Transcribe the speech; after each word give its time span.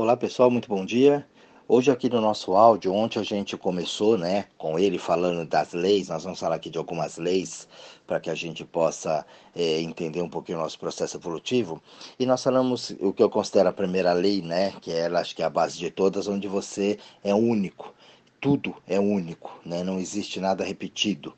Olá 0.00 0.16
pessoal, 0.16 0.50
muito 0.50 0.66
bom 0.66 0.82
dia. 0.82 1.26
Hoje 1.68 1.90
aqui 1.90 2.08
no 2.08 2.22
nosso 2.22 2.56
áudio, 2.56 2.90
ontem 2.90 3.20
a 3.20 3.22
gente 3.22 3.54
começou, 3.54 4.16
né, 4.16 4.46
com 4.56 4.78
ele 4.78 4.96
falando 4.96 5.46
das 5.46 5.74
leis, 5.74 6.08
nós 6.08 6.24
vamos 6.24 6.40
falar 6.40 6.54
aqui 6.54 6.70
de 6.70 6.78
algumas 6.78 7.18
leis 7.18 7.68
para 8.06 8.18
que 8.18 8.30
a 8.30 8.34
gente 8.34 8.64
possa 8.64 9.26
é, 9.54 9.78
entender 9.82 10.22
um 10.22 10.28
pouquinho 10.28 10.56
o 10.56 10.62
nosso 10.62 10.78
processo 10.78 11.18
evolutivo. 11.18 11.82
E 12.18 12.24
nós 12.24 12.42
falamos 12.42 12.96
o 12.98 13.12
que 13.12 13.22
eu 13.22 13.28
considero 13.28 13.68
a 13.68 13.74
primeira 13.74 14.14
lei, 14.14 14.40
né, 14.40 14.72
que 14.80 14.90
é, 14.90 15.00
ela 15.00 15.20
acho 15.20 15.36
que 15.36 15.42
é 15.42 15.44
a 15.44 15.50
base 15.50 15.76
de 15.76 15.90
todas, 15.90 16.26
onde 16.26 16.48
você 16.48 16.98
é 17.22 17.34
único. 17.34 17.92
Tudo 18.40 18.74
é 18.88 18.98
único, 18.98 19.60
né, 19.66 19.84
não 19.84 19.98
existe 19.98 20.40
nada 20.40 20.64
repetido. 20.64 21.34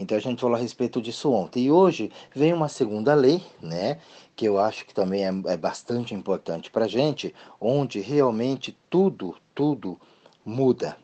Então 0.00 0.16
a 0.16 0.20
gente 0.20 0.40
falou 0.40 0.56
a 0.56 0.58
respeito 0.58 0.98
disso 1.02 1.30
ontem. 1.30 1.64
E 1.64 1.70
hoje 1.70 2.10
vem 2.34 2.54
uma 2.54 2.70
segunda 2.70 3.12
lei, 3.12 3.42
né? 3.60 4.00
Que 4.34 4.46
eu 4.46 4.58
acho 4.58 4.86
que 4.86 4.94
também 4.94 5.26
é, 5.26 5.52
é 5.52 5.56
bastante 5.58 6.14
importante 6.14 6.70
para 6.70 6.86
a 6.86 6.88
gente, 6.88 7.34
onde 7.60 8.00
realmente 8.00 8.74
tudo, 8.88 9.36
tudo 9.54 10.00
muda. 10.42 10.96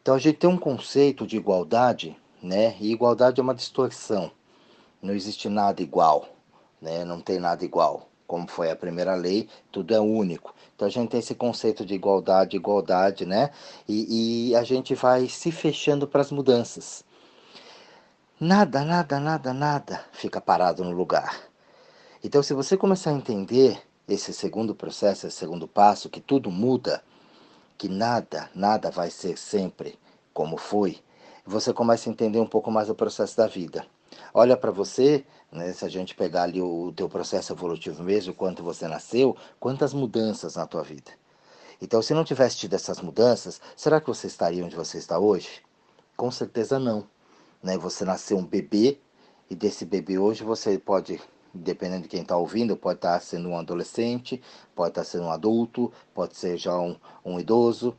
Então 0.00 0.14
a 0.14 0.18
gente 0.18 0.36
tem 0.36 0.48
um 0.48 0.56
conceito 0.56 1.26
de 1.26 1.36
igualdade, 1.36 2.16
né? 2.40 2.76
E 2.80 2.92
igualdade 2.92 3.40
é 3.40 3.42
uma 3.42 3.54
distorção. 3.54 4.30
Não 5.02 5.12
existe 5.12 5.48
nada 5.48 5.82
igual, 5.82 6.28
né? 6.80 7.04
Não 7.04 7.20
tem 7.20 7.40
nada 7.40 7.64
igual. 7.64 8.08
Como 8.28 8.46
foi 8.46 8.70
a 8.70 8.76
primeira 8.76 9.16
lei, 9.16 9.48
tudo 9.72 9.92
é 9.92 9.98
único. 9.98 10.54
Então 10.76 10.86
a 10.86 10.90
gente 10.90 11.08
tem 11.08 11.18
esse 11.18 11.34
conceito 11.34 11.84
de 11.84 11.94
igualdade, 11.94 12.56
igualdade, 12.56 13.26
né? 13.26 13.50
E, 13.88 14.50
e 14.50 14.54
a 14.54 14.62
gente 14.62 14.94
vai 14.94 15.28
se 15.28 15.50
fechando 15.50 16.06
para 16.06 16.20
as 16.20 16.30
mudanças. 16.30 17.07
Nada, 18.40 18.84
nada, 18.84 19.18
nada, 19.18 19.52
nada 19.52 20.04
fica 20.12 20.40
parado 20.40 20.84
no 20.84 20.92
lugar. 20.92 21.42
Então, 22.22 22.40
se 22.40 22.54
você 22.54 22.76
começar 22.76 23.10
a 23.10 23.14
entender 23.14 23.82
esse 24.06 24.32
segundo 24.32 24.76
processo, 24.76 25.26
esse 25.26 25.36
segundo 25.36 25.66
passo, 25.66 26.08
que 26.08 26.20
tudo 26.20 26.48
muda, 26.48 27.02
que 27.76 27.88
nada, 27.88 28.48
nada 28.54 28.92
vai 28.92 29.10
ser 29.10 29.36
sempre 29.36 29.98
como 30.32 30.56
foi, 30.56 31.00
você 31.44 31.72
começa 31.72 32.08
a 32.08 32.12
entender 32.12 32.38
um 32.38 32.46
pouco 32.46 32.70
mais 32.70 32.88
o 32.88 32.94
processo 32.94 33.36
da 33.36 33.48
vida. 33.48 33.84
Olha 34.32 34.56
para 34.56 34.70
você, 34.70 35.24
né, 35.50 35.72
se 35.72 35.84
a 35.84 35.88
gente 35.88 36.14
pegar 36.14 36.44
ali 36.44 36.62
o, 36.62 36.92
teu 36.94 37.08
processo 37.08 37.52
evolutivo 37.52 38.04
mesmo, 38.04 38.32
quando 38.32 38.62
você 38.62 38.86
nasceu, 38.86 39.36
quantas 39.58 39.92
mudanças 39.92 40.54
na 40.54 40.64
tua 40.64 40.84
vida. 40.84 41.10
Então, 41.82 42.00
se 42.00 42.14
não 42.14 42.22
tivesse 42.22 42.58
tido 42.58 42.74
essas 42.74 43.00
mudanças, 43.00 43.60
será 43.76 44.00
que 44.00 44.06
você 44.06 44.28
estaria 44.28 44.64
onde 44.64 44.76
você 44.76 44.96
está 44.96 45.18
hoje? 45.18 45.60
Com 46.16 46.30
certeza 46.30 46.78
não 46.78 47.04
né? 47.62 47.76
Você 47.78 48.04
nasceu 48.04 48.38
um 48.38 48.44
bebê 48.44 48.98
e 49.50 49.54
desse 49.54 49.84
bebê 49.84 50.18
hoje 50.18 50.44
você 50.44 50.78
pode, 50.78 51.20
dependendo 51.52 52.02
de 52.02 52.08
quem 52.08 52.22
está 52.22 52.36
ouvindo, 52.36 52.76
pode 52.76 52.98
estar 52.98 53.14
tá 53.14 53.20
sendo 53.20 53.48
um 53.48 53.58
adolescente, 53.58 54.42
pode 54.74 54.90
estar 54.90 55.02
tá 55.02 55.08
sendo 55.08 55.24
um 55.24 55.30
adulto, 55.30 55.92
pode 56.14 56.36
ser 56.36 56.56
já 56.56 56.78
um, 56.78 56.96
um 57.24 57.40
idoso, 57.40 57.96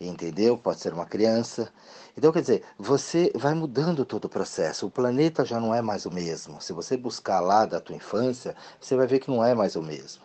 entendeu? 0.00 0.56
Pode 0.56 0.80
ser 0.80 0.92
uma 0.92 1.06
criança. 1.06 1.72
Então, 2.16 2.32
quer 2.32 2.40
dizer, 2.40 2.62
você 2.78 3.30
vai 3.34 3.54
mudando 3.54 4.04
todo 4.04 4.24
o 4.24 4.28
processo. 4.28 4.86
O 4.86 4.90
planeta 4.90 5.44
já 5.44 5.60
não 5.60 5.74
é 5.74 5.82
mais 5.82 6.06
o 6.06 6.10
mesmo. 6.10 6.60
Se 6.60 6.72
você 6.72 6.96
buscar 6.96 7.40
lá 7.40 7.66
da 7.66 7.80
tua 7.80 7.96
infância, 7.96 8.54
você 8.80 8.96
vai 8.96 9.06
ver 9.06 9.18
que 9.18 9.30
não 9.30 9.44
é 9.44 9.54
mais 9.54 9.76
o 9.76 9.82
mesmo. 9.82 10.22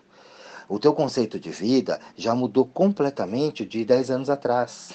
O 0.69 0.79
teu 0.79 0.93
conceito 0.93 1.37
de 1.37 1.51
vida 1.51 1.99
já 2.15 2.33
mudou 2.33 2.65
completamente 2.65 3.65
de 3.65 3.83
10 3.83 4.09
anos 4.09 4.29
atrás 4.29 4.91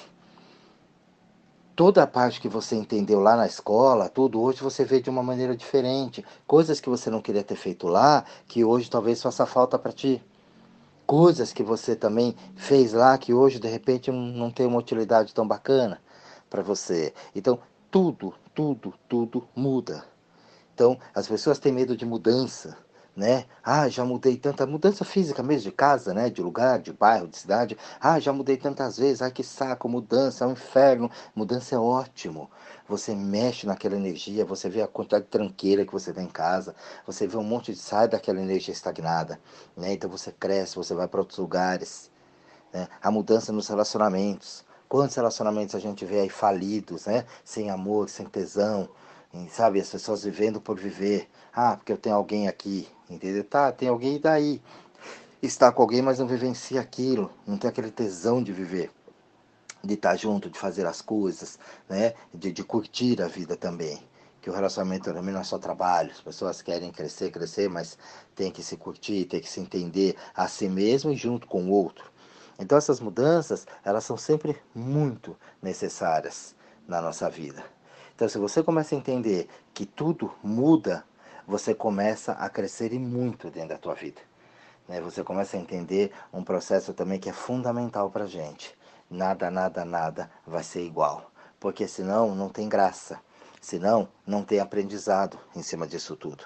toda 1.77 2.01
a 2.01 2.07
parte 2.07 2.41
que 2.41 2.49
você 2.49 2.75
entendeu 2.75 3.19
lá 3.19 3.35
na 3.35 3.45
escola, 3.45 4.09
tudo, 4.09 4.41
hoje 4.41 4.63
você 4.63 4.83
vê 4.83 4.99
de 4.99 5.11
uma 5.11 5.21
maneira 5.21 5.55
diferente. 5.55 6.25
Coisas 6.47 6.79
que 6.79 6.89
você 6.89 7.07
não 7.11 7.21
queria 7.21 7.43
ter 7.43 7.55
feito 7.55 7.87
lá, 7.87 8.25
que 8.47 8.65
hoje 8.65 8.89
talvez 8.89 9.21
faça 9.21 9.45
falta 9.45 9.77
para 9.77 9.91
ti. 9.91 10.19
Coisas 11.05 11.53
que 11.53 11.61
você 11.61 11.95
também 11.95 12.35
fez 12.55 12.93
lá, 12.93 13.15
que 13.15 13.31
hoje 13.31 13.59
de 13.59 13.67
repente 13.67 14.11
não 14.11 14.49
tem 14.49 14.65
uma 14.65 14.79
utilidade 14.79 15.35
tão 15.35 15.47
bacana 15.47 16.01
para 16.49 16.63
você. 16.63 17.13
Então, 17.35 17.59
tudo, 17.91 18.33
tudo, 18.55 18.95
tudo 19.07 19.47
muda. 19.55 20.03
Então, 20.73 20.97
as 21.13 21.27
pessoas 21.27 21.59
têm 21.59 21.71
medo 21.71 21.95
de 21.95 22.07
mudança 22.07 22.75
né? 23.17 23.45
Ah, 23.63 23.89
já 23.89 24.05
mudei 24.05 24.37
tanta 24.37 24.67
mudança 24.67 25.03
física 25.03 25.41
mesmo 25.41 25.63
de 25.63 25.75
casa, 25.75 26.13
né? 26.13 26.29
De 26.29 26.39
lugar, 26.39 26.79
de 26.79 26.93
bairro, 26.93 27.27
de 27.27 27.37
cidade. 27.37 27.75
Ah, 27.99 28.19
já 28.19 28.31
mudei 28.31 28.57
tantas 28.57 28.97
vezes. 28.97 29.23
Ai, 29.23 29.31
que 29.31 29.43
saco, 29.43 29.89
mudança 29.89 30.45
é 30.45 30.47
um 30.47 30.51
inferno. 30.51 31.09
Mudança 31.35 31.73
é 31.73 31.79
ótimo. 31.79 32.47
Você 32.87 33.15
mexe 33.15 33.65
naquela 33.65 33.95
energia, 33.95 34.45
você 34.45 34.69
vê 34.69 34.83
a 34.83 34.87
quantidade 34.87 35.25
de 35.25 35.31
tranqueira 35.31 35.83
que 35.83 35.91
você 35.91 36.13
tem 36.13 36.25
em 36.25 36.29
casa, 36.29 36.75
você 37.05 37.27
vê 37.27 37.35
um 37.35 37.43
monte 37.43 37.73
de 37.73 37.79
sai 37.79 38.07
daquela 38.07 38.39
energia 38.39 38.71
estagnada, 38.73 39.39
né? 39.75 39.93
Então 39.93 40.09
você 40.09 40.31
cresce, 40.31 40.75
você 40.75 40.93
vai 40.93 41.07
para 41.07 41.19
outros 41.19 41.39
lugares. 41.39 42.11
Né? 42.71 42.87
A 43.01 43.09
mudança 43.11 43.51
nos 43.51 43.67
relacionamentos. 43.67 44.63
Quantos 44.87 45.15
relacionamentos 45.15 45.75
a 45.75 45.79
gente 45.79 46.05
vê 46.05 46.19
aí 46.21 46.29
falidos, 46.29 47.07
né? 47.07 47.25
Sem 47.43 47.69
amor, 47.71 48.09
sem 48.09 48.25
tesão, 48.27 48.87
sabe? 49.49 49.81
As 49.81 49.89
pessoas 49.89 50.23
vivendo 50.23 50.61
por 50.61 50.77
viver. 50.79 51.27
Ah, 51.53 51.75
porque 51.75 51.91
eu 51.91 51.97
tenho 51.97 52.15
alguém 52.15 52.47
aqui, 52.47 52.87
entendeu? 53.09 53.43
Tá, 53.43 53.71
tem 53.71 53.89
alguém 53.89 54.19
daí. 54.19 54.61
Está 55.41 55.71
com 55.71 55.81
alguém, 55.81 56.01
mas 56.01 56.19
não 56.19 56.27
vivencia 56.27 56.81
aquilo, 56.81 57.31
não 57.45 57.57
tem 57.57 57.69
aquele 57.69 57.91
tesão 57.91 58.41
de 58.41 58.51
viver, 58.51 58.89
de 59.83 59.93
estar 59.93 60.15
junto, 60.15 60.49
de 60.49 60.57
fazer 60.57 60.85
as 60.85 61.01
coisas, 61.01 61.59
né? 61.87 62.13
De, 62.33 62.51
de 62.51 62.63
curtir 62.63 63.21
a 63.21 63.27
vida 63.27 63.55
também. 63.55 64.01
Que 64.41 64.49
o 64.49 64.53
relacionamento 64.53 65.13
também 65.13 65.33
não 65.33 65.41
é 65.41 65.43
só 65.43 65.59
trabalho, 65.59 66.11
as 66.11 66.21
pessoas 66.21 66.61
querem 66.61 66.91
crescer, 66.91 67.29
crescer, 67.31 67.69
mas 67.69 67.97
tem 68.35 68.51
que 68.51 68.63
se 68.63 68.77
curtir, 68.77 69.25
tem 69.25 69.39
que 69.39 69.49
se 69.49 69.59
entender 69.59 70.15
a 70.33 70.47
si 70.47 70.67
mesmo 70.67 71.11
e 71.11 71.15
junto 71.15 71.47
com 71.47 71.65
o 71.65 71.71
outro. 71.71 72.11
Então 72.59 72.77
essas 72.77 72.99
mudanças, 72.99 73.67
elas 73.83 74.03
são 74.03 74.17
sempre 74.17 74.57
muito 74.73 75.35
necessárias 75.61 76.55
na 76.87 77.01
nossa 77.01 77.29
vida. 77.29 77.63
Então 78.15 78.27
se 78.27 78.39
você 78.39 78.63
começa 78.63 78.95
a 78.95 78.97
entender 78.97 79.47
que 79.73 79.85
tudo 79.85 80.33
muda 80.41 81.05
você 81.47 81.73
começa 81.73 82.33
a 82.33 82.49
crescer 82.49 82.91
e 82.91 82.99
muito 82.99 83.49
dentro 83.49 83.69
da 83.69 83.77
tua 83.77 83.93
vida. 83.93 84.19
Né? 84.85 84.99
Você 84.99 85.23
começa 85.23 85.55
a 85.55 85.59
entender 85.59 86.11
um 86.33 86.43
processo 86.43 86.93
também 86.93 87.19
que 87.19 87.29
é 87.29 87.33
fundamental 87.33 88.11
para 88.11 88.25
gente. 88.25 88.77
Nada, 89.09 89.49
nada, 89.49 89.85
nada 89.85 90.29
vai 90.45 90.61
ser 90.61 90.83
igual, 90.83 91.31
porque 91.57 91.87
senão 91.87 92.35
não 92.35 92.49
tem 92.49 92.67
graça, 92.67 93.21
senão 93.61 94.09
não 94.25 94.43
tem 94.43 94.59
aprendizado 94.59 95.39
em 95.55 95.63
cima 95.63 95.87
disso 95.87 96.17
tudo. 96.17 96.43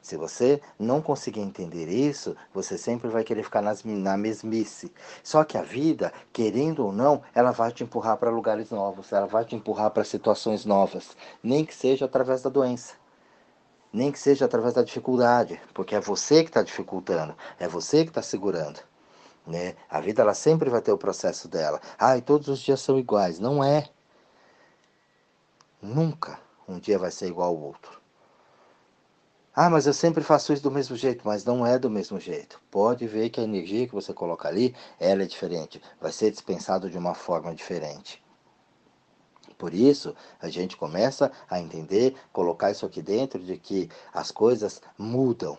Se 0.00 0.16
você 0.16 0.60
não 0.78 1.00
conseguir 1.02 1.40
entender 1.40 1.88
isso, 1.88 2.34
você 2.52 2.78
sempre 2.78 3.08
vai 3.08 3.22
querer 3.22 3.44
ficar 3.44 3.60
nas, 3.60 3.84
na 3.84 4.16
mesmice. 4.16 4.92
Só 5.22 5.44
que 5.44 5.56
a 5.56 5.62
vida, 5.62 6.12
querendo 6.32 6.86
ou 6.86 6.92
não, 6.92 7.22
ela 7.32 7.52
vai 7.52 7.70
te 7.70 7.84
empurrar 7.84 8.16
para 8.16 8.30
lugares 8.30 8.70
novos, 8.70 9.12
ela 9.12 9.26
vai 9.26 9.44
te 9.44 9.54
empurrar 9.54 9.90
para 9.90 10.02
situações 10.02 10.64
novas, 10.64 11.16
nem 11.40 11.64
que 11.64 11.74
seja 11.74 12.06
através 12.06 12.42
da 12.42 12.50
doença 12.50 13.01
nem 13.92 14.10
que 14.10 14.18
seja 14.18 14.44
através 14.44 14.74
da 14.74 14.82
dificuldade, 14.82 15.60
porque 15.74 15.94
é 15.94 16.00
você 16.00 16.42
que 16.42 16.50
está 16.50 16.62
dificultando, 16.62 17.36
é 17.58 17.68
você 17.68 18.04
que 18.04 18.10
está 18.10 18.22
segurando. 18.22 18.80
Né? 19.46 19.74
A 19.90 20.00
vida 20.00 20.22
ela 20.22 20.34
sempre 20.34 20.70
vai 20.70 20.80
ter 20.80 20.92
o 20.92 20.98
processo 20.98 21.48
dela. 21.48 21.80
Ah, 21.98 22.16
e 22.16 22.22
todos 22.22 22.48
os 22.48 22.60
dias 22.60 22.80
são 22.80 22.98
iguais. 22.98 23.38
Não 23.38 23.62
é. 23.62 23.88
Nunca 25.80 26.38
um 26.68 26.78
dia 26.78 26.98
vai 26.98 27.10
ser 27.10 27.26
igual 27.26 27.48
ao 27.48 27.60
outro. 27.60 28.00
Ah, 29.54 29.68
mas 29.68 29.86
eu 29.86 29.92
sempre 29.92 30.24
faço 30.24 30.52
isso 30.52 30.62
do 30.62 30.70
mesmo 30.70 30.96
jeito, 30.96 31.26
mas 31.26 31.44
não 31.44 31.66
é 31.66 31.78
do 31.78 31.90
mesmo 31.90 32.18
jeito. 32.18 32.58
Pode 32.70 33.06
ver 33.06 33.28
que 33.28 33.40
a 33.40 33.44
energia 33.44 33.86
que 33.86 33.94
você 33.94 34.14
coloca 34.14 34.48
ali, 34.48 34.74
ela 34.98 35.24
é 35.24 35.26
diferente, 35.26 35.82
vai 36.00 36.10
ser 36.10 36.30
dispensado 36.30 36.88
de 36.88 36.96
uma 36.96 37.14
forma 37.14 37.54
diferente. 37.54 38.21
Por 39.62 39.72
isso, 39.72 40.12
a 40.40 40.48
gente 40.48 40.76
começa 40.76 41.30
a 41.48 41.60
entender, 41.60 42.16
colocar 42.32 42.72
isso 42.72 42.84
aqui 42.84 43.00
dentro 43.00 43.38
de 43.38 43.56
que 43.56 43.88
as 44.12 44.32
coisas 44.32 44.82
mudam. 44.98 45.56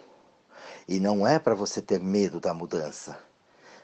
E 0.85 0.99
não 0.99 1.25
é 1.25 1.39
para 1.39 1.55
você 1.55 1.81
ter 1.81 2.01
medo 2.01 2.37
da 2.37 2.53
mudança. 2.53 3.17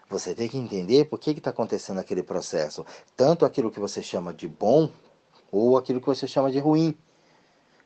Você 0.09 0.36
tem 0.36 0.50
que 0.50 0.57
entender 0.57 1.06
por 1.06 1.18
que 1.19 1.31
está 1.31 1.51
acontecendo 1.51 2.00
aquele 2.00 2.21
processo. 2.21 2.86
Tanto 3.16 3.45
aquilo 3.45 3.71
que 3.71 3.80
você 3.80 4.04
chama 4.04 4.33
de 4.33 4.45
bom, 4.45 4.92
ou 5.50 5.77
aquilo 5.77 6.01
que 6.01 6.07
você 6.07 6.27
chama 6.27 6.51
de 6.51 6.60
ruim. 6.60 6.94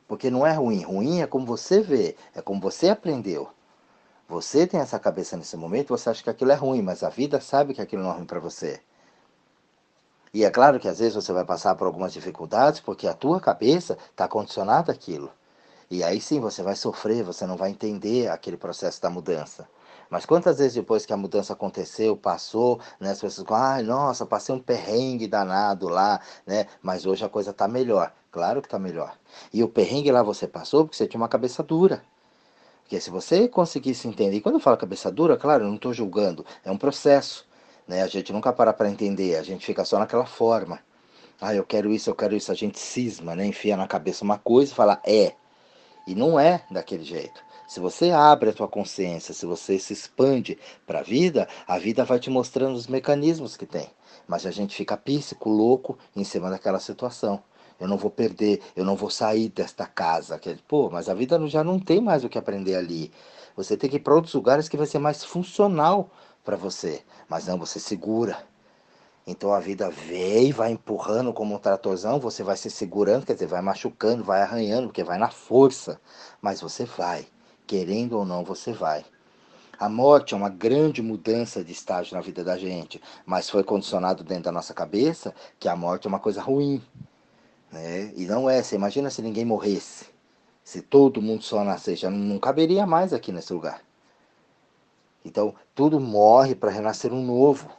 Porque 0.08 0.28
não 0.28 0.44
é 0.44 0.54
ruim. 0.54 0.82
Ruim 0.82 1.20
é 1.20 1.26
como 1.28 1.46
você 1.46 1.80
vê, 1.80 2.16
é 2.34 2.42
como 2.42 2.60
você 2.60 2.88
aprendeu. 2.88 3.48
Você 4.28 4.66
tem 4.66 4.80
essa 4.80 4.98
cabeça 4.98 5.36
nesse 5.36 5.56
momento, 5.56 5.96
você 5.96 6.10
acha 6.10 6.24
que 6.24 6.30
aquilo 6.30 6.50
é 6.50 6.56
ruim, 6.56 6.82
mas 6.82 7.04
a 7.04 7.08
vida 7.10 7.40
sabe 7.40 7.74
que 7.74 7.80
aquilo 7.80 8.02
não 8.02 8.10
é 8.10 8.14
ruim 8.14 8.26
para 8.26 8.40
você. 8.40 8.80
E 10.34 10.44
é 10.44 10.50
claro 10.50 10.80
que 10.80 10.88
às 10.88 10.98
vezes 10.98 11.14
você 11.14 11.32
vai 11.32 11.44
passar 11.44 11.76
por 11.76 11.86
algumas 11.86 12.12
dificuldades 12.12 12.80
porque 12.80 13.06
a 13.06 13.14
tua 13.14 13.40
cabeça 13.40 13.96
está 14.10 14.26
condicionada 14.26 14.90
àquilo. 14.90 15.30
E 15.88 16.02
aí 16.02 16.20
sim 16.20 16.40
você 16.40 16.60
vai 16.60 16.74
sofrer, 16.74 17.22
você 17.22 17.46
não 17.46 17.56
vai 17.56 17.70
entender 17.70 18.28
aquele 18.28 18.56
processo 18.56 19.00
da 19.00 19.08
mudança. 19.08 19.68
Mas 20.10 20.26
quantas 20.26 20.58
vezes 20.58 20.74
depois 20.74 21.06
que 21.06 21.12
a 21.12 21.16
mudança 21.16 21.52
aconteceu, 21.52 22.16
passou, 22.16 22.80
né, 22.98 23.12
as 23.12 23.20
pessoas 23.20 23.46
falam, 23.46 23.64
ai, 23.64 23.82
nossa, 23.84 24.26
passei 24.26 24.52
um 24.52 24.58
perrengue 24.58 25.28
danado 25.28 25.88
lá, 25.88 26.20
né? 26.44 26.66
Mas 26.82 27.06
hoje 27.06 27.24
a 27.24 27.28
coisa 27.28 27.52
está 27.52 27.68
melhor. 27.68 28.12
Claro 28.32 28.60
que 28.60 28.66
está 28.66 28.78
melhor. 28.78 29.16
E 29.52 29.62
o 29.62 29.68
perrengue 29.68 30.10
lá 30.10 30.22
você 30.22 30.48
passou 30.48 30.84
porque 30.84 30.96
você 30.96 31.06
tinha 31.06 31.20
uma 31.20 31.28
cabeça 31.28 31.62
dura. 31.62 32.02
Porque 32.82 33.00
se 33.00 33.08
você 33.08 33.46
conseguisse 33.48 34.08
entender, 34.08 34.36
e 34.36 34.40
quando 34.40 34.56
eu 34.56 34.60
falo 34.60 34.76
cabeça 34.76 35.12
dura, 35.12 35.36
claro, 35.36 35.62
eu 35.62 35.68
não 35.68 35.76
estou 35.76 35.92
julgando, 35.94 36.44
é 36.64 36.70
um 36.72 36.76
processo. 36.76 37.46
Né? 37.86 38.02
A 38.02 38.06
gente 38.06 38.32
nunca 38.32 38.52
para 38.52 38.72
para 38.72 38.88
entender, 38.88 39.36
a 39.36 39.42
gente 39.42 39.64
fica 39.64 39.84
só 39.84 39.98
naquela 39.98 40.26
forma. 40.26 40.80
Ah, 41.40 41.54
eu 41.54 41.64
quero 41.64 41.92
isso, 41.92 42.08
eu 42.08 42.14
quero 42.14 42.34
isso. 42.34 42.50
A 42.50 42.54
gente 42.54 42.78
cisma, 42.78 43.34
né? 43.34 43.46
enfia 43.46 43.76
na 43.76 43.86
cabeça 43.86 44.24
uma 44.24 44.38
coisa 44.38 44.72
e 44.72 44.74
fala 44.74 45.00
é. 45.04 45.34
E 46.06 46.14
não 46.14 46.38
é 46.38 46.64
daquele 46.70 47.04
jeito. 47.04 47.42
Se 47.66 47.80
você 47.80 48.10
abre 48.10 48.50
a 48.50 48.52
tua 48.52 48.68
consciência, 48.68 49.32
se 49.32 49.46
você 49.46 49.78
se 49.78 49.92
expande 49.92 50.58
para 50.86 51.00
a 51.00 51.02
vida, 51.02 51.48
a 51.66 51.78
vida 51.78 52.04
vai 52.04 52.18
te 52.18 52.30
mostrando 52.30 52.74
os 52.76 52.86
mecanismos 52.86 53.56
que 53.56 53.66
tem. 53.66 53.88
Mas 54.28 54.46
a 54.46 54.50
gente 54.50 54.76
fica 54.76 54.96
píssico, 54.96 55.48
louco, 55.48 55.98
em 56.14 56.24
cima 56.24 56.50
daquela 56.50 56.78
situação. 56.78 57.42
Eu 57.80 57.88
não 57.88 57.96
vou 57.96 58.10
perder, 58.10 58.60
eu 58.76 58.84
não 58.84 58.94
vou 58.94 59.10
sair 59.10 59.48
desta 59.48 59.86
casa. 59.86 60.40
Pô, 60.68 60.90
mas 60.90 61.08
a 61.08 61.14
vida 61.14 61.44
já 61.48 61.64
não 61.64 61.78
tem 61.80 62.00
mais 62.00 62.22
o 62.22 62.28
que 62.28 62.38
aprender 62.38 62.76
ali. 62.76 63.10
Você 63.56 63.76
tem 63.76 63.90
que 63.90 63.96
ir 63.96 64.00
para 64.00 64.14
outros 64.14 64.34
lugares 64.34 64.68
que 64.68 64.76
vai 64.76 64.86
ser 64.86 64.98
mais 64.98 65.24
funcional 65.24 66.10
para 66.44 66.56
você. 66.56 67.02
Mas 67.28 67.46
não, 67.46 67.58
você 67.58 67.80
segura. 67.80 68.44
Então 69.26 69.54
a 69.54 69.58
vida 69.58 69.88
vem, 69.90 70.52
vai 70.52 70.72
empurrando 70.72 71.32
como 71.32 71.54
um 71.54 71.58
tratorzão, 71.58 72.20
você 72.20 72.42
vai 72.42 72.56
se 72.58 72.70
segurando, 72.70 73.24
quer 73.24 73.32
dizer, 73.32 73.46
vai 73.46 73.62
machucando, 73.62 74.22
vai 74.22 74.42
arranhando, 74.42 74.88
porque 74.88 75.02
vai 75.02 75.18
na 75.18 75.30
força. 75.30 75.98
Mas 76.42 76.60
você 76.60 76.84
vai 76.84 77.26
querendo 77.66 78.18
ou 78.18 78.24
não, 78.26 78.44
você 78.44 78.72
vai. 78.72 79.04
A 79.78 79.88
morte 79.88 80.34
é 80.34 80.36
uma 80.36 80.50
grande 80.50 81.02
mudança 81.02 81.64
de 81.64 81.72
estágio 81.72 82.14
na 82.14 82.20
vida 82.20 82.44
da 82.44 82.56
gente, 82.56 83.02
mas 83.26 83.50
foi 83.50 83.64
condicionado 83.64 84.22
dentro 84.22 84.44
da 84.44 84.52
nossa 84.52 84.72
cabeça 84.72 85.34
que 85.58 85.68
a 85.68 85.74
morte 85.74 86.06
é 86.06 86.08
uma 86.08 86.20
coisa 86.20 86.40
ruim. 86.40 86.82
Né? 87.72 88.12
E 88.16 88.24
não 88.26 88.48
é. 88.48 88.62
Você 88.62 88.76
imagina 88.76 89.10
se 89.10 89.20
ninguém 89.20 89.44
morresse. 89.44 90.06
Se 90.62 90.80
todo 90.80 91.20
mundo 91.20 91.42
só 91.42 91.64
nascesse, 91.64 92.02
já 92.02 92.10
não 92.10 92.38
caberia 92.38 92.86
mais 92.86 93.12
aqui 93.12 93.32
nesse 93.32 93.52
lugar. 93.52 93.82
Então, 95.24 95.54
tudo 95.74 95.98
morre 95.98 96.54
para 96.54 96.70
renascer 96.70 97.12
um 97.12 97.24
novo. 97.24 97.70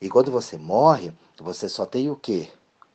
E 0.00 0.08
quando 0.08 0.30
você 0.30 0.56
morre, 0.56 1.12
você 1.38 1.68
só 1.68 1.86
tem 1.86 2.10
o 2.10 2.16
quê? 2.16 2.48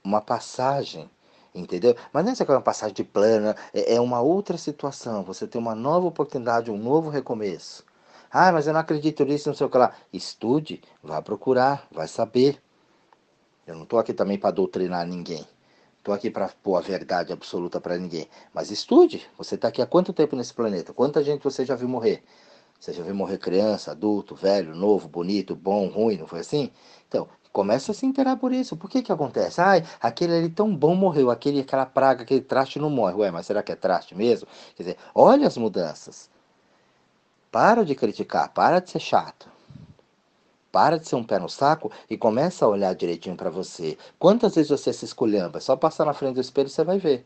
Uma 0.03 0.21
passagem 0.21 1.09
entendeu? 1.53 1.95
Mas 2.11 2.25
não 2.25 2.33
é 2.33 2.51
uma 2.51 2.61
passagem 2.61 2.95
de 2.95 3.03
plana, 3.03 3.55
é, 3.73 3.95
é 3.95 4.01
uma 4.01 4.21
outra 4.21 4.57
situação. 4.57 5.23
Você 5.23 5.47
tem 5.47 5.61
uma 5.61 5.75
nova 5.75 6.07
oportunidade, 6.07 6.71
um 6.71 6.77
novo 6.77 7.09
recomeço. 7.09 7.85
Ah, 8.31 8.51
mas 8.51 8.65
eu 8.65 8.73
não 8.73 8.79
acredito 8.79 9.23
nisso, 9.23 9.49
não 9.49 9.55
sei 9.55 9.67
o 9.67 9.69
que 9.69 9.77
lá. 9.77 9.93
Estude, 10.11 10.81
vá 11.03 11.21
procurar, 11.21 11.87
vai 11.91 12.07
saber. 12.07 12.59
Eu 13.67 13.75
não 13.75 13.83
estou 13.83 13.99
aqui 13.99 14.13
também 14.13 14.37
para 14.37 14.51
doutrinar 14.51 15.05
ninguém. 15.05 15.47
Estou 15.99 16.13
aqui 16.13 16.29
para 16.29 16.49
pôr 16.61 16.75
a 16.75 16.81
verdade 16.81 17.31
absoluta 17.31 17.79
para 17.79 17.97
ninguém. 17.97 18.27
Mas 18.53 18.71
estude. 18.71 19.25
Você 19.37 19.55
está 19.55 19.67
aqui 19.67 19.81
há 19.81 19.85
quanto 19.85 20.11
tempo 20.11 20.35
nesse 20.35 20.53
planeta? 20.53 20.91
Quanta 20.93 21.23
gente 21.23 21.43
você 21.43 21.63
já 21.63 21.75
viu 21.75 21.87
morrer? 21.87 22.23
Você 22.79 22.91
já 22.91 23.03
viu 23.03 23.15
morrer 23.15 23.37
criança, 23.37 23.91
adulto, 23.91 24.35
velho, 24.35 24.75
novo, 24.75 25.07
bonito, 25.07 25.55
bom, 25.55 25.87
ruim, 25.87 26.17
não 26.17 26.27
foi 26.27 26.39
assim? 26.39 26.71
Então, 27.07 27.29
começa 27.53 27.91
a 27.91 27.95
se 27.95 28.05
interar 28.05 28.35
por 28.37 28.51
isso. 28.51 28.75
Por 28.75 28.89
que 28.89 29.01
que 29.01 29.11
acontece? 29.11 29.61
Ai, 29.61 29.85
aquele 30.01 30.35
ali 30.35 30.49
tão 30.49 30.75
bom 30.75 30.95
morreu, 30.95 31.29
aquele, 31.29 31.61
aquela 31.61 31.85
praga, 31.85 32.23
aquele 32.23 32.41
traste 32.41 32.79
não 32.79 32.89
morre. 32.89 33.13
Ué, 33.15 33.31
mas 33.31 33.45
será 33.45 33.63
que 33.63 33.71
é 33.71 33.75
traste 33.75 34.15
mesmo? 34.15 34.47
Quer 34.75 34.83
dizer, 34.83 34.97
olha 35.15 35.47
as 35.47 35.55
mudanças. 35.55 36.29
Para 37.51 37.85
de 37.85 37.93
criticar, 37.93 38.49
para 38.49 38.79
de 38.79 38.89
ser 38.89 38.99
chato. 38.99 39.47
Para 40.71 40.97
de 40.97 41.07
ser 41.07 41.15
um 41.15 41.23
pé 41.23 41.37
no 41.37 41.47
saco 41.47 41.91
e 42.09 42.17
começa 42.17 42.65
a 42.65 42.67
olhar 42.67 42.95
direitinho 42.95 43.37
para 43.37 43.51
você. 43.51 43.95
Quantas 44.17 44.55
vezes 44.55 44.71
você 44.71 44.91
se 44.91 45.05
esculhamba? 45.05 45.59
É 45.59 45.61
só 45.61 45.75
passar 45.75 46.03
na 46.03 46.13
frente 46.13 46.33
do 46.33 46.41
espelho 46.41 46.67
você 46.67 46.83
vai 46.83 46.97
ver. 46.97 47.23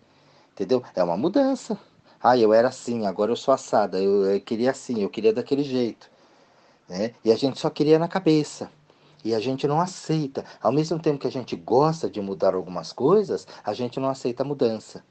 Entendeu? 0.51 0.83
É 0.93 1.01
uma 1.01 1.15
mudança. 1.15 1.79
Ah, 2.21 2.37
eu 2.37 2.53
era 2.53 2.67
assim, 2.69 3.05
agora 3.05 3.31
eu 3.31 3.35
sou 3.35 3.53
assada. 3.53 3.99
Eu, 3.99 4.25
eu 4.25 4.41
queria 4.41 4.71
assim, 4.71 5.01
eu 5.01 5.09
queria 5.09 5.33
daquele 5.33 5.63
jeito. 5.63 6.09
Né? 6.87 7.13
E 7.23 7.31
a 7.31 7.35
gente 7.35 7.59
só 7.59 7.69
queria 7.69 7.99
na 7.99 8.07
cabeça. 8.07 8.69
E 9.23 9.35
a 9.35 9.39
gente 9.39 9.67
não 9.67 9.81
aceita. 9.81 10.45
Ao 10.61 10.71
mesmo 10.71 10.99
tempo 10.99 11.19
que 11.19 11.27
a 11.27 11.31
gente 11.31 11.55
gosta 11.55 12.09
de 12.09 12.21
mudar 12.21 12.55
algumas 12.55 12.93
coisas, 12.93 13.47
a 13.63 13.73
gente 13.73 13.99
não 13.99 14.09
aceita 14.09 14.43
a 14.43 14.45
mudança. 14.45 15.03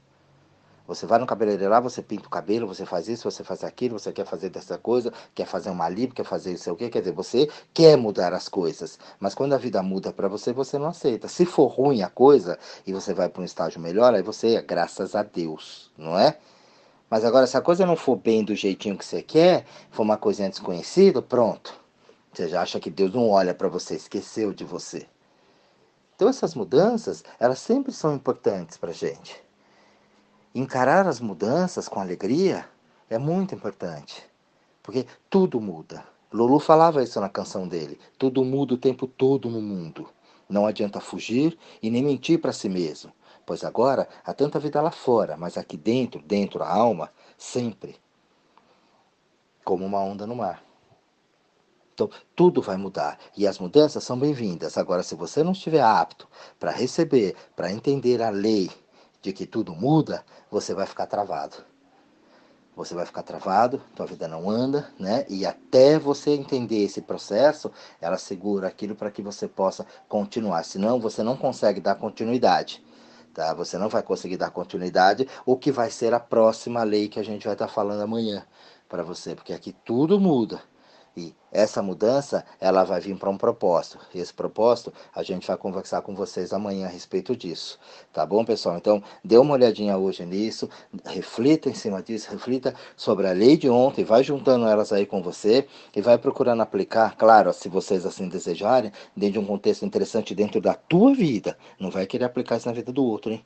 Você 0.87 1.05
vai 1.05 1.19
no 1.19 1.25
cabeleireiro 1.27 1.69
lá, 1.69 1.81
você 1.81 2.01
pinta 2.01 2.27
o 2.27 2.29
cabelo, 2.29 2.65
você 2.65 2.85
faz 2.85 3.09
isso, 3.09 3.29
você 3.29 3.43
faz 3.43 3.61
aquilo, 3.61 3.99
você 3.99 4.13
quer 4.13 4.25
fazer 4.25 4.49
dessa 4.49 4.77
coisa, 4.77 5.11
quer 5.35 5.45
fazer 5.45 5.69
uma 5.69 5.89
lipo, 5.89 6.15
quer 6.15 6.23
fazer 6.23 6.53
isso, 6.53 6.71
o 6.71 6.77
que 6.77 6.89
quer 6.89 6.99
dizer, 6.99 7.11
você 7.11 7.49
quer 7.73 7.97
mudar 7.97 8.33
as 8.33 8.47
coisas, 8.47 8.97
mas 9.19 9.35
quando 9.35 9.51
a 9.51 9.57
vida 9.57 9.83
muda 9.83 10.13
para 10.13 10.29
você, 10.29 10.53
você 10.53 10.77
não 10.77 10.87
aceita. 10.87 11.27
Se 11.27 11.45
for 11.45 11.67
ruim 11.67 12.03
a 12.03 12.09
coisa 12.09 12.57
e 12.85 12.93
você 12.93 13.13
vai 13.13 13.27
para 13.27 13.41
um 13.41 13.45
estágio 13.45 13.81
melhor, 13.81 14.13
aí 14.13 14.21
você, 14.21 14.61
graças 14.61 15.13
a 15.13 15.23
Deus, 15.23 15.91
não 15.97 16.17
é? 16.17 16.37
Mas 17.09 17.23
agora, 17.23 17.47
se 17.47 17.55
a 17.55 17.61
coisa 17.61 17.85
não 17.85 17.95
for 17.95 18.17
bem 18.17 18.43
do 18.43 18.55
jeitinho 18.55 18.97
que 18.97 19.05
você 19.05 19.21
quer, 19.21 19.65
for 19.89 20.03
uma 20.03 20.17
coisinha 20.17 20.49
desconhecida, 20.49 21.21
pronto. 21.21 21.73
Você 22.33 22.49
já 22.49 22.61
acha 22.61 22.79
que 22.79 22.89
Deus 22.89 23.13
não 23.13 23.29
olha 23.29 23.53
para 23.53 23.69
você, 23.69 23.95
esqueceu 23.95 24.53
de 24.53 24.63
você. 24.63 25.07
Então 26.15 26.27
essas 26.27 26.53
mudanças, 26.53 27.23
elas 27.39 27.59
sempre 27.59 27.91
são 27.91 28.13
importantes 28.13 28.77
para 28.77 28.89
a 28.89 28.93
gente. 28.93 29.41
Encarar 30.53 31.07
as 31.07 31.19
mudanças 31.19 31.87
com 31.87 31.99
alegria 31.99 32.67
é 33.09 33.17
muito 33.17 33.55
importante, 33.55 34.23
porque 34.83 35.05
tudo 35.29 35.61
muda. 35.61 36.03
Lulu 36.33 36.59
falava 36.59 37.03
isso 37.03 37.21
na 37.21 37.29
canção 37.29 37.67
dele. 37.67 37.99
Tudo 38.17 38.43
muda 38.43 38.73
o 38.73 38.77
tempo 38.77 39.07
todo 39.07 39.49
no 39.49 39.61
mundo. 39.61 40.09
Não 40.49 40.65
adianta 40.65 40.99
fugir 40.99 41.57
e 41.81 41.89
nem 41.89 42.03
mentir 42.03 42.41
para 42.41 42.51
si 42.51 42.67
mesmo, 42.67 43.11
pois 43.47 43.63
agora 43.63 44.09
há 44.25 44.33
tanta 44.33 44.59
vida 44.59 44.81
lá 44.81 44.91
fora, 44.91 45.37
mas 45.37 45.57
aqui 45.57 45.77
dentro, 45.77 46.21
dentro 46.21 46.59
da 46.59 46.69
alma, 46.69 47.09
sempre 47.37 47.95
como 49.63 49.85
uma 49.85 50.01
onda 50.01 50.27
no 50.27 50.35
mar. 50.35 50.61
Então, 51.93 52.09
tudo 52.35 52.61
vai 52.61 52.75
mudar 52.75 53.17
e 53.37 53.47
as 53.47 53.57
mudanças 53.57 54.03
são 54.03 54.19
bem-vindas. 54.19 54.77
Agora, 54.77 55.01
se 55.01 55.15
você 55.15 55.43
não 55.43 55.53
estiver 55.53 55.81
apto 55.81 56.27
para 56.59 56.71
receber, 56.71 57.37
para 57.55 57.71
entender 57.71 58.21
a 58.21 58.29
lei 58.29 58.69
de 59.21 59.31
que 59.31 59.45
tudo 59.45 59.73
muda, 59.73 60.25
você 60.51 60.73
vai 60.73 60.85
ficar 60.85 61.07
travado. 61.07 61.55
Você 62.75 62.93
vai 62.93 63.05
ficar 63.05 63.23
travado, 63.23 63.81
tua 63.95 64.05
vida 64.05 64.27
não 64.27 64.49
anda, 64.49 64.91
né? 64.99 65.25
E 65.29 65.45
até 65.45 65.97
você 65.97 66.31
entender 66.31 66.83
esse 66.83 67.01
processo, 67.01 67.71
ela 68.01 68.17
segura 68.17 68.67
aquilo 68.67 68.93
para 68.93 69.09
que 69.09 69.21
você 69.21 69.47
possa 69.47 69.87
continuar. 70.09 70.63
Senão, 70.63 70.99
você 70.99 71.23
não 71.23 71.37
consegue 71.37 71.79
dar 71.79 71.95
continuidade. 71.95 72.85
Tá? 73.37 73.53
Você 73.53 73.77
não 73.77 73.87
vai 73.87 74.01
conseguir 74.01 74.35
dar 74.35 74.49
continuidade, 74.49 75.27
o 75.45 75.55
que 75.55 75.71
vai 75.71 75.91
ser 75.91 76.11
a 76.11 76.19
próxima 76.19 76.81
lei 76.81 77.07
que 77.07 77.19
a 77.19 77.23
gente 77.23 77.45
vai 77.45 77.53
estar 77.53 77.67
falando 77.67 78.01
amanhã 78.01 78.43
para 78.89 79.03
você, 79.03 79.35
porque 79.35 79.53
aqui 79.53 79.75
tudo 79.85 80.19
muda. 80.19 80.59
E 81.17 81.33
essa 81.51 81.81
mudança, 81.81 82.45
ela 82.61 82.83
vai 82.83 83.01
vir 83.01 83.17
para 83.17 83.27
um 83.27 83.37
propósito. 83.37 83.97
E 84.13 84.19
esse 84.19 84.31
propósito, 84.31 84.93
a 85.15 85.23
gente 85.23 85.47
vai 85.47 85.57
conversar 85.57 86.03
com 86.03 86.13
vocês 86.13 86.53
amanhã 86.53 86.85
a 86.85 86.89
respeito 86.89 87.35
disso. 87.35 87.79
Tá 88.13 88.23
bom, 88.23 88.45
pessoal? 88.45 88.77
Então, 88.77 89.01
dê 89.23 89.35
uma 89.35 89.55
olhadinha 89.55 89.97
hoje 89.97 90.23
nisso, 90.23 90.69
reflita 91.03 91.69
em 91.69 91.73
cima 91.73 92.03
disso, 92.03 92.29
reflita 92.29 92.75
sobre 92.95 93.27
a 93.27 93.31
lei 93.31 93.57
de 93.57 93.67
ontem, 93.67 94.05
vai 94.05 94.23
juntando 94.23 94.67
elas 94.67 94.93
aí 94.93 95.07
com 95.07 95.19
você 95.23 95.67
e 95.95 96.01
vai 96.01 96.19
procurando 96.19 96.61
aplicar, 96.61 97.17
claro, 97.17 97.51
se 97.51 97.67
vocês 97.67 98.05
assim 98.05 98.29
desejarem, 98.29 98.91
dentro 99.15 99.33
de 99.33 99.39
um 99.39 99.45
contexto 99.45 99.83
interessante 99.83 100.35
dentro 100.35 100.61
da 100.61 100.75
tua 100.75 101.15
vida. 101.15 101.57
Não 101.79 101.89
vai 101.89 102.05
querer 102.05 102.25
aplicar 102.25 102.57
isso 102.57 102.67
na 102.67 102.75
vida 102.75 102.91
do 102.91 103.03
outro, 103.03 103.31
hein? 103.31 103.43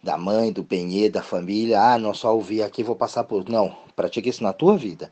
Da 0.00 0.16
mãe, 0.16 0.52
do 0.52 0.62
benê, 0.62 1.08
da 1.08 1.24
família. 1.24 1.80
Ah, 1.80 1.98
não 1.98 2.14
só 2.14 2.32
ouvir 2.32 2.62
aqui, 2.62 2.84
vou 2.84 2.94
passar 2.94 3.24
por. 3.24 3.48
Não, 3.48 3.74
pratique 3.96 4.28
isso 4.28 4.44
na 4.44 4.52
tua 4.52 4.76
vida. 4.76 5.10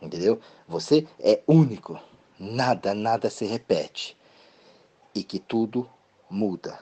Entendeu? 0.00 0.38
Você 0.68 1.06
é 1.18 1.42
único. 1.46 1.98
Nada, 2.38 2.94
nada 2.94 3.30
se 3.30 3.44
repete. 3.44 4.16
E 5.14 5.24
que 5.24 5.38
tudo 5.38 5.88
muda. 6.28 6.78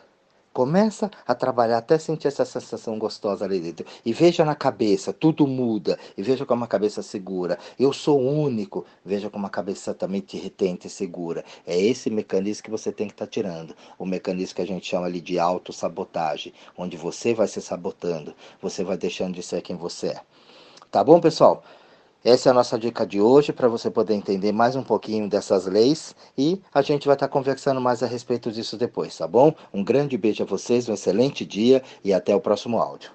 Começa 0.54 1.10
a 1.26 1.34
trabalhar 1.34 1.78
até 1.78 1.98
sentir 1.98 2.28
essa 2.28 2.44
sensação 2.44 2.96
gostosa 2.96 3.44
ali 3.44 3.58
dentro. 3.58 3.84
E 4.04 4.12
veja 4.12 4.44
na 4.44 4.54
cabeça, 4.54 5.12
tudo 5.12 5.48
muda. 5.48 5.98
E 6.16 6.22
veja 6.22 6.46
como 6.46 6.62
a 6.62 6.68
cabeça 6.68 7.02
segura. 7.02 7.58
Eu 7.76 7.92
sou 7.92 8.20
único. 8.20 8.86
Veja 9.04 9.28
como 9.28 9.46
a 9.46 9.50
cabeça 9.50 9.92
também 9.92 10.20
te 10.20 10.36
retém, 10.36 10.76
te 10.76 10.88
segura. 10.88 11.44
É 11.66 11.76
esse 11.76 12.08
mecanismo 12.08 12.62
que 12.62 12.70
você 12.70 12.92
tem 12.92 13.08
que 13.08 13.14
estar 13.14 13.26
tá 13.26 13.30
tirando. 13.32 13.74
O 13.98 14.06
mecanismo 14.06 14.54
que 14.54 14.62
a 14.62 14.66
gente 14.66 14.86
chama 14.86 15.06
ali 15.06 15.20
de 15.20 15.40
autossabotagem. 15.40 16.52
Onde 16.78 16.96
você 16.96 17.34
vai 17.34 17.48
se 17.48 17.60
sabotando. 17.60 18.32
Você 18.62 18.84
vai 18.84 18.96
deixando 18.96 19.34
de 19.34 19.42
ser 19.42 19.60
quem 19.60 19.74
você 19.74 20.06
é. 20.06 20.20
Tá 20.88 21.02
bom, 21.02 21.20
pessoal? 21.20 21.64
Essa 22.26 22.48
é 22.48 22.52
a 22.52 22.54
nossa 22.54 22.78
dica 22.78 23.06
de 23.06 23.20
hoje 23.20 23.52
para 23.52 23.68
você 23.68 23.90
poder 23.90 24.14
entender 24.14 24.50
mais 24.50 24.74
um 24.74 24.82
pouquinho 24.82 25.28
dessas 25.28 25.66
leis 25.66 26.16
e 26.38 26.58
a 26.72 26.80
gente 26.80 27.04
vai 27.06 27.14
estar 27.14 27.28
tá 27.28 27.32
conversando 27.32 27.82
mais 27.82 28.02
a 28.02 28.06
respeito 28.06 28.50
disso 28.50 28.78
depois, 28.78 29.14
tá 29.18 29.28
bom? 29.28 29.54
Um 29.74 29.84
grande 29.84 30.16
beijo 30.16 30.42
a 30.42 30.46
vocês, 30.46 30.88
um 30.88 30.94
excelente 30.94 31.44
dia 31.44 31.82
e 32.02 32.14
até 32.14 32.34
o 32.34 32.40
próximo 32.40 32.78
áudio. 32.78 33.10